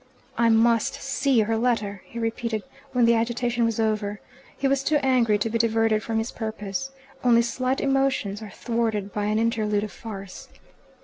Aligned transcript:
"I 0.35 0.49
MUST 0.49 0.95
see 0.95 1.41
her 1.41 1.55
letter," 1.55 2.01
he 2.07 2.17
repeated, 2.17 2.63
when 2.91 3.05
the 3.05 3.13
agitation 3.13 3.65
was 3.65 3.79
over. 3.79 4.19
He 4.57 4.67
was 4.67 4.83
too 4.83 4.95
angry 5.03 5.37
to 5.37 5.47
be 5.47 5.59
diverted 5.59 6.01
from 6.01 6.17
his 6.17 6.31
purpose. 6.31 6.89
Only 7.23 7.43
slight 7.43 7.79
emotions 7.79 8.41
are 8.41 8.49
thwarted 8.49 9.13
by 9.13 9.25
an 9.25 9.37
interlude 9.37 9.83
of 9.83 9.91
farce. 9.91 10.49